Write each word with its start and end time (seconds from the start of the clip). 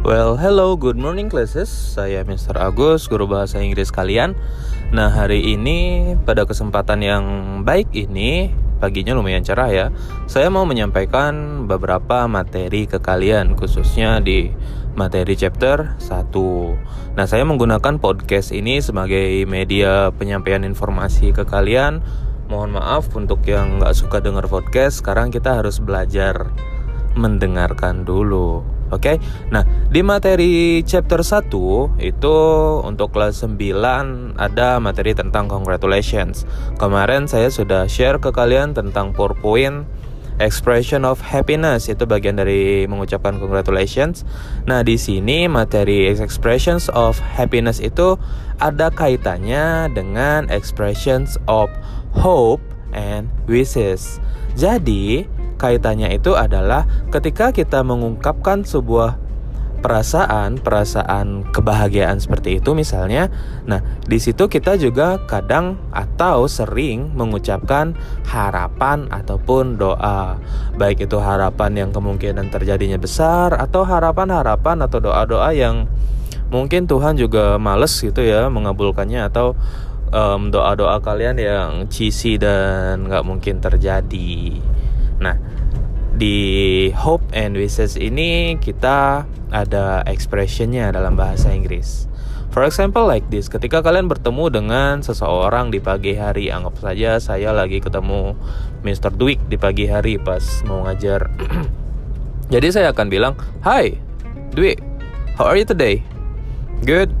Well, 0.00 0.40
hello, 0.40 0.80
good 0.80 0.96
morning 0.96 1.28
classes. 1.28 1.68
Saya 1.68 2.24
Mr. 2.24 2.56
Agus, 2.56 3.04
guru 3.04 3.28
bahasa 3.28 3.60
Inggris 3.60 3.92
kalian. 3.92 4.32
Nah, 4.96 5.12
hari 5.12 5.52
ini 5.52 6.16
pada 6.24 6.48
kesempatan 6.48 7.04
yang 7.04 7.24
baik 7.68 7.92
ini, 7.92 8.48
paginya 8.80 9.12
lumayan 9.12 9.44
cerah 9.44 9.68
ya. 9.68 9.86
Saya 10.24 10.48
mau 10.48 10.64
menyampaikan 10.64 11.68
beberapa 11.68 12.24
materi 12.32 12.88
ke 12.88 12.96
kalian 12.96 13.52
khususnya 13.60 14.24
di 14.24 14.48
materi 14.96 15.36
chapter 15.36 16.00
1. 16.00 16.32
Nah, 17.20 17.28
saya 17.28 17.44
menggunakan 17.44 18.00
podcast 18.00 18.56
ini 18.56 18.80
sebagai 18.80 19.44
media 19.44 20.16
penyampaian 20.16 20.64
informasi 20.64 21.36
ke 21.36 21.44
kalian. 21.44 22.00
Mohon 22.48 22.80
maaf 22.80 23.12
untuk 23.12 23.44
yang 23.44 23.76
nggak 23.76 23.92
suka 23.92 24.24
dengar 24.24 24.48
podcast, 24.48 25.04
sekarang 25.04 25.28
kita 25.28 25.60
harus 25.60 25.76
belajar 25.76 26.48
mendengarkan 27.20 28.08
dulu. 28.08 28.79
Oke. 28.90 29.16
Okay? 29.16 29.16
Nah, 29.54 29.62
di 29.88 30.02
materi 30.02 30.82
chapter 30.82 31.22
1 31.22 31.50
itu 32.02 32.36
untuk 32.82 33.14
kelas 33.14 33.46
9 33.46 34.36
ada 34.36 34.82
materi 34.82 35.14
tentang 35.14 35.46
congratulations. 35.46 36.44
Kemarin 36.76 37.30
saya 37.30 37.50
sudah 37.50 37.86
share 37.86 38.18
ke 38.18 38.34
kalian 38.34 38.74
tentang 38.74 39.14
PowerPoint 39.14 39.86
expression 40.40 41.04
of 41.04 41.20
happiness 41.20 41.86
itu 41.86 42.08
bagian 42.08 42.40
dari 42.40 42.88
mengucapkan 42.88 43.36
congratulations. 43.36 44.24
Nah, 44.64 44.80
di 44.80 44.96
sini 44.96 45.46
materi 45.46 46.08
expressions 46.08 46.88
of 46.96 47.20
happiness 47.20 47.78
itu 47.78 48.16
ada 48.58 48.88
kaitannya 48.90 49.92
dengan 49.92 50.48
expressions 50.48 51.36
of 51.46 51.68
hope 52.16 52.64
and 52.96 53.28
wishes. 53.46 54.18
Jadi, 54.58 55.28
kaitannya 55.60 56.16
itu 56.16 56.32
adalah 56.32 56.88
ketika 57.12 57.52
kita 57.52 57.84
mengungkapkan 57.84 58.64
sebuah 58.64 59.20
perasaan, 59.80 60.60
perasaan 60.60 61.48
kebahagiaan 61.50 62.20
seperti 62.20 62.60
itu 62.60 62.76
misalnya. 62.76 63.32
Nah, 63.64 63.80
di 64.04 64.20
situ 64.20 64.46
kita 64.46 64.76
juga 64.76 65.20
kadang 65.24 65.80
atau 65.90 66.44
sering 66.46 67.16
mengucapkan 67.16 67.96
harapan 68.28 69.08
ataupun 69.08 69.80
doa. 69.80 70.36
Baik 70.76 71.08
itu 71.08 71.16
harapan 71.16 71.88
yang 71.88 71.90
kemungkinan 71.90 72.52
terjadinya 72.52 73.00
besar 73.00 73.56
atau 73.56 73.82
harapan-harapan 73.88 74.84
atau 74.84 74.98
doa-doa 75.00 75.50
yang 75.56 75.88
mungkin 76.52 76.84
Tuhan 76.84 77.16
juga 77.16 77.56
males 77.56 77.96
gitu 77.96 78.20
ya 78.20 78.52
mengabulkannya 78.52 79.32
atau 79.32 79.56
um, 80.12 80.52
doa-doa 80.52 81.00
kalian 81.00 81.40
yang 81.40 81.70
cheesy 81.88 82.36
dan 82.36 83.08
nggak 83.08 83.24
mungkin 83.24 83.64
terjadi. 83.64 84.60
Nah, 85.20 85.36
di 86.16 86.88
hope 86.96 87.24
and 87.36 87.54
wishes 87.56 87.94
ini 87.96 88.56
kita 88.58 89.24
ada 89.52 90.04
expressionnya 90.08 90.90
dalam 90.90 91.14
bahasa 91.14 91.52
Inggris. 91.52 92.10
For 92.50 92.66
example 92.66 93.06
like 93.06 93.30
this, 93.30 93.46
ketika 93.46 93.78
kalian 93.78 94.10
bertemu 94.10 94.50
dengan 94.50 95.06
seseorang 95.06 95.70
di 95.70 95.78
pagi 95.78 96.18
hari, 96.18 96.50
anggap 96.50 96.82
saja 96.82 97.22
saya 97.22 97.54
lagi 97.54 97.78
ketemu 97.78 98.34
Mr. 98.82 99.14
Dwick 99.14 99.38
di 99.46 99.54
pagi 99.54 99.86
hari 99.86 100.18
pas 100.18 100.42
mau 100.66 100.82
ngajar. 100.82 101.30
Jadi 102.54 102.68
saya 102.74 102.90
akan 102.90 103.06
bilang, 103.06 103.38
Hi, 103.62 103.94
Dwick, 104.50 104.82
how 105.38 105.46
are 105.46 105.54
you 105.54 105.62
today? 105.62 106.02
Good? 106.82 107.19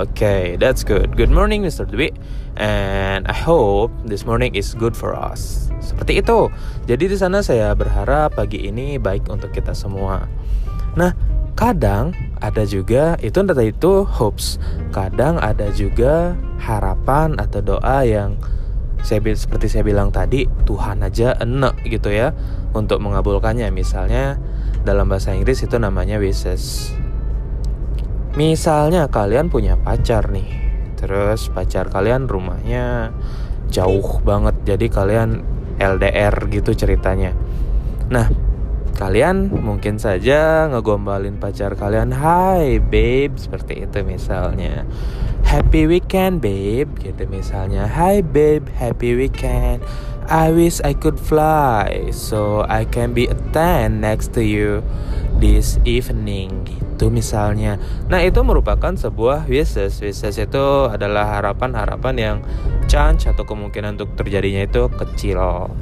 Okay, 0.00 0.56
that's 0.56 0.80
good. 0.80 1.12
Good 1.12 1.28
morning, 1.28 1.60
Mr. 1.60 1.84
Dwi. 1.84 2.08
And 2.56 3.28
I 3.28 3.36
hope 3.36 3.92
this 4.08 4.24
morning 4.24 4.56
is 4.56 4.72
good 4.72 4.96
for 4.96 5.12
us. 5.12 5.68
Seperti 5.84 6.24
itu. 6.24 6.48
Jadi 6.88 7.12
di 7.12 7.16
sana 7.20 7.44
saya 7.44 7.76
berharap 7.76 8.32
pagi 8.32 8.64
ini 8.64 8.96
baik 8.96 9.28
untuk 9.28 9.52
kita 9.52 9.76
semua. 9.76 10.24
Nah, 10.96 11.12
kadang 11.52 12.16
ada 12.40 12.64
juga 12.64 13.20
itu 13.20 13.44
tadi 13.44 13.76
itu 13.76 14.08
hopes. 14.08 14.56
Kadang 14.88 15.36
ada 15.36 15.68
juga 15.76 16.32
harapan 16.56 17.36
atau 17.36 17.60
doa 17.60 18.00
yang 18.00 18.40
saya 19.04 19.20
seperti 19.36 19.68
saya 19.68 19.84
bilang 19.84 20.08
tadi 20.08 20.48
Tuhan 20.64 21.04
aja 21.04 21.36
enak 21.44 21.76
gitu 21.84 22.08
ya 22.08 22.32
untuk 22.72 23.04
mengabulkannya. 23.04 23.68
Misalnya 23.68 24.40
dalam 24.80 25.12
bahasa 25.12 25.36
Inggris 25.36 25.60
itu 25.60 25.76
namanya 25.76 26.16
wishes. 26.16 26.88
Misalnya 28.38 29.10
kalian 29.10 29.50
punya 29.50 29.74
pacar 29.74 30.30
nih, 30.30 30.46
terus 30.94 31.50
pacar 31.50 31.90
kalian 31.90 32.30
rumahnya 32.30 33.10
jauh 33.74 34.22
banget, 34.22 34.54
jadi 34.62 34.86
kalian 34.86 35.42
LDR 35.82 36.46
gitu 36.46 36.70
ceritanya. 36.78 37.34
Nah, 38.06 38.30
kalian 38.94 39.50
mungkin 39.50 39.98
saja 39.98 40.70
ngegombalin 40.70 41.42
pacar 41.42 41.74
kalian, 41.74 42.14
"Hai 42.14 42.78
babe," 42.78 43.34
seperti 43.34 43.82
itu 43.90 43.98
misalnya. 44.06 44.86
"Happy 45.42 45.90
weekend, 45.90 46.38
babe," 46.38 46.86
gitu 47.02 47.26
misalnya. 47.26 47.90
"Hai 47.90 48.22
babe, 48.22 48.70
happy 48.78 49.18
weekend." 49.18 49.82
I 50.30 50.54
wish 50.54 50.78
I 50.86 50.94
could 50.94 51.18
fly 51.18 52.14
so 52.14 52.62
I 52.62 52.86
can 52.86 53.10
be 53.10 53.26
attend 53.26 54.06
next 54.06 54.30
to 54.38 54.46
you 54.46 54.86
this 55.42 55.82
evening 55.82 56.89
gitu 57.00 57.08
misalnya. 57.08 57.80
Nah, 58.12 58.20
itu 58.20 58.44
merupakan 58.44 58.92
sebuah 58.92 59.48
wishes. 59.48 60.04
Wishes 60.04 60.36
itu 60.36 60.64
adalah 60.92 61.40
harapan-harapan 61.40 62.14
yang 62.20 62.36
chance 62.92 63.24
atau 63.24 63.48
kemungkinan 63.48 63.96
untuk 63.96 64.12
terjadinya 64.20 64.68
itu 64.68 64.92
kecil. 64.92 65.72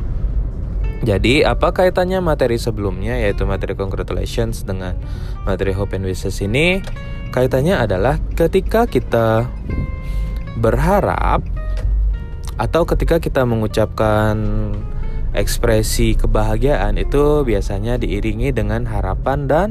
Jadi, 1.03 1.43
apa 1.43 1.75
kaitannya 1.75 2.23
materi 2.23 2.55
sebelumnya 2.55 3.19
yaitu 3.19 3.43
materi 3.51 3.75
congratulations 3.75 4.63
dengan 4.63 4.95
materi 5.43 5.75
hope 5.75 5.99
and 5.99 6.07
wishes 6.07 6.39
ini? 6.39 6.87
Kaitannya 7.35 7.83
adalah 7.83 8.23
ketika 8.39 8.87
kita 8.87 9.51
berharap 10.55 11.43
atau 12.59 12.83
ketika 12.87 13.19
kita 13.19 13.43
mengucapkan 13.43 14.39
ekspresi 15.35 16.15
kebahagiaan 16.19 16.99
itu 16.99 17.47
biasanya 17.47 17.99
diiringi 17.99 18.51
dengan 18.51 18.87
harapan 18.91 19.47
dan 19.47 19.69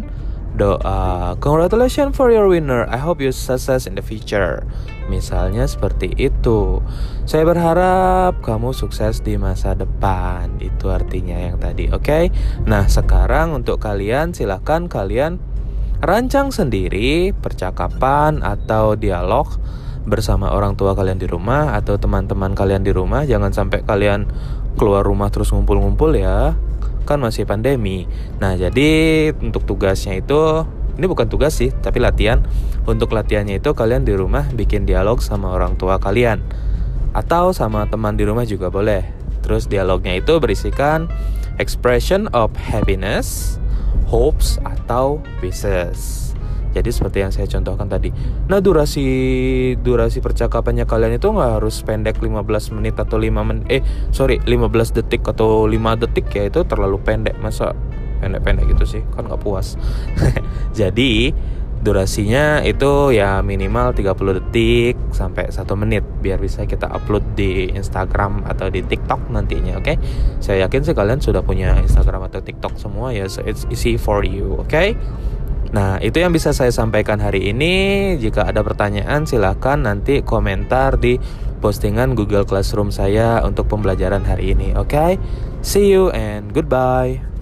doa. 0.56 1.36
Congratulations 1.44 2.16
for 2.16 2.32
your 2.32 2.48
winner. 2.48 2.88
I 2.88 3.02
hope 3.02 3.20
you 3.20 3.36
success 3.36 3.90
in 3.90 4.00
the 4.00 4.06
future. 4.06 4.64
Misalnya 5.12 5.68
seperti 5.68 6.16
itu. 6.16 6.80
Saya 7.28 7.44
berharap 7.44 8.40
kamu 8.40 8.72
sukses 8.72 9.20
di 9.20 9.36
masa 9.36 9.76
depan. 9.76 10.56
Itu 10.64 10.94
artinya 10.94 11.36
yang 11.36 11.60
tadi, 11.60 11.92
oke? 11.92 12.06
Okay? 12.06 12.24
Nah, 12.64 12.88
sekarang 12.88 13.52
untuk 13.52 13.84
kalian 13.84 14.32
silahkan 14.32 14.88
kalian 14.88 15.40
rancang 16.00 16.54
sendiri 16.54 17.34
percakapan 17.34 18.46
atau 18.46 18.94
dialog 18.94 19.50
bersama 20.08 20.54
orang 20.56 20.78
tua 20.80 20.96
kalian 20.96 21.20
di 21.20 21.28
rumah 21.28 21.76
atau 21.76 22.00
teman-teman 22.00 22.56
kalian 22.56 22.86
di 22.86 22.96
rumah 22.96 23.28
jangan 23.28 23.52
sampai 23.52 23.84
kalian 23.84 24.30
keluar 24.80 25.04
rumah 25.04 25.28
terus 25.34 25.52
ngumpul-ngumpul 25.52 26.16
ya 26.16 26.56
kan 27.08 27.24
masih 27.24 27.48
pandemi. 27.48 28.06
Nah 28.44 28.60
jadi 28.60 29.32
untuk 29.40 29.64
tugasnya 29.64 30.20
itu 30.20 30.68
ini 31.00 31.06
bukan 31.08 31.32
tugas 31.32 31.56
sih 31.56 31.72
tapi 31.72 32.04
latihan. 32.04 32.44
Untuk 32.84 33.16
latihannya 33.16 33.64
itu 33.64 33.72
kalian 33.72 34.04
di 34.04 34.12
rumah 34.16 34.48
bikin 34.52 34.84
dialog 34.84 35.24
sama 35.24 35.56
orang 35.56 35.80
tua 35.80 35.98
kalian. 35.98 36.44
Atau 37.16 37.56
sama 37.56 37.88
teman 37.88 38.20
di 38.20 38.28
rumah 38.28 38.44
juga 38.44 38.68
boleh. 38.68 39.08
Terus 39.48 39.72
dialognya 39.72 40.20
itu 40.20 40.38
berisikan 40.44 41.08
expression 41.58 42.28
of 42.36 42.52
happiness 42.60 43.58
hopes 44.08 44.60
atau 44.64 45.24
wishes 45.40 46.28
jadi 46.78 46.90
seperti 46.94 47.18
yang 47.26 47.34
saya 47.34 47.50
contohkan 47.50 47.90
tadi. 47.90 48.14
Nah, 48.48 48.62
durasi 48.62 49.08
durasi 49.82 50.22
percakapannya 50.22 50.86
kalian 50.86 51.18
itu 51.18 51.34
nggak 51.34 51.62
harus 51.62 51.82
pendek 51.82 52.22
15 52.22 52.78
menit 52.78 52.96
atau 53.02 53.18
5 53.18 53.50
menit 53.50 53.66
eh 53.70 53.82
sorry 54.14 54.38
15 54.46 54.98
detik 55.02 55.26
atau 55.26 55.66
5 55.66 55.74
detik 56.06 56.30
ya 56.30 56.46
itu 56.46 56.62
terlalu 56.70 57.02
pendek 57.02 57.36
masa 57.42 57.74
pendek-pendek 58.22 58.78
gitu 58.78 58.86
sih 58.86 59.02
kan 59.18 59.26
nggak 59.26 59.42
puas. 59.42 59.76
Jadi 60.80 61.34
durasinya 61.78 62.66
itu 62.66 63.14
ya 63.14 63.46
minimal 63.46 63.94
30 63.94 64.42
detik 64.42 64.98
sampai 65.14 65.54
1 65.54 65.62
menit 65.78 66.02
biar 66.26 66.42
bisa 66.42 66.66
kita 66.66 66.90
upload 66.90 67.38
di 67.38 67.70
Instagram 67.70 68.50
atau 68.50 68.74
di 68.74 68.82
TikTok 68.82 69.30
nantinya 69.30 69.78
oke 69.78 69.86
okay? 69.86 69.96
saya 70.42 70.66
yakin 70.66 70.82
sih 70.82 70.98
kalian 70.98 71.22
sudah 71.22 71.46
punya 71.46 71.78
Instagram 71.78 72.26
atau 72.26 72.42
TikTok 72.42 72.82
semua 72.82 73.14
ya 73.14 73.30
so 73.30 73.46
it's 73.46 73.70
easy 73.70 73.94
for 73.96 74.26
you 74.26 74.58
oke 74.58 74.68
okay? 74.68 74.98
Nah, 75.76 76.00
itu 76.00 76.24
yang 76.24 76.32
bisa 76.32 76.56
saya 76.56 76.72
sampaikan 76.72 77.20
hari 77.20 77.52
ini. 77.52 78.16
Jika 78.16 78.48
ada 78.48 78.64
pertanyaan, 78.64 79.28
silahkan 79.28 79.80
nanti 79.80 80.24
komentar 80.24 80.96
di 80.96 81.20
postingan 81.60 82.16
Google 82.16 82.48
Classroom 82.48 82.94
saya 82.94 83.44
untuk 83.44 83.68
pembelajaran 83.68 84.24
hari 84.24 84.56
ini. 84.56 84.78
Oke, 84.78 84.96
okay? 84.96 85.12
see 85.60 85.92
you 85.92 86.14
and 86.16 86.56
goodbye. 86.56 87.37